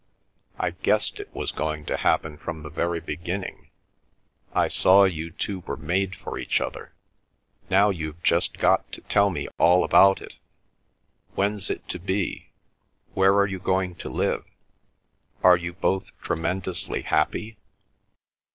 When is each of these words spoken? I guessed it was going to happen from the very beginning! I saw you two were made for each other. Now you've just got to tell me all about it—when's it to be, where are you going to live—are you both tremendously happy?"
I 0.57 0.71
guessed 0.71 1.19
it 1.19 1.31
was 1.31 1.51
going 1.51 1.85
to 1.85 1.95
happen 1.95 2.35
from 2.35 2.63
the 2.63 2.71
very 2.71 2.99
beginning! 2.99 3.69
I 4.51 4.67
saw 4.67 5.03
you 5.03 5.29
two 5.29 5.59
were 5.59 5.77
made 5.77 6.15
for 6.15 6.39
each 6.39 6.59
other. 6.59 6.95
Now 7.69 7.91
you've 7.91 8.23
just 8.23 8.57
got 8.57 8.91
to 8.93 9.01
tell 9.01 9.29
me 9.29 9.47
all 9.59 9.83
about 9.83 10.19
it—when's 10.19 11.69
it 11.69 11.87
to 11.89 11.99
be, 11.99 12.49
where 13.13 13.35
are 13.35 13.45
you 13.45 13.59
going 13.59 13.93
to 13.97 14.09
live—are 14.09 15.57
you 15.57 15.73
both 15.73 16.09
tremendously 16.19 17.03
happy?" 17.03 17.59